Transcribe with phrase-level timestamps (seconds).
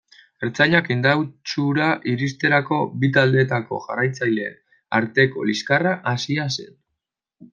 [0.45, 4.57] Ertzainak Indautxura iristerako, bi taldeetako jarraitzaileen
[5.01, 6.75] arteko liskarra hasia zen.